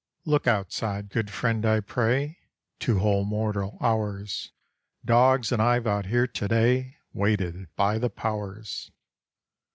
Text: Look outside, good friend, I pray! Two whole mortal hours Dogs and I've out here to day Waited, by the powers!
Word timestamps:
Look 0.25 0.47
outside, 0.47 1.11
good 1.11 1.29
friend, 1.29 1.63
I 1.63 1.79
pray! 1.79 2.39
Two 2.79 2.97
whole 2.97 3.23
mortal 3.23 3.77
hours 3.79 4.51
Dogs 5.05 5.51
and 5.51 5.61
I've 5.61 5.85
out 5.85 6.07
here 6.07 6.25
to 6.25 6.47
day 6.47 6.97
Waited, 7.13 7.67
by 7.75 7.99
the 7.99 8.09
powers! 8.09 8.89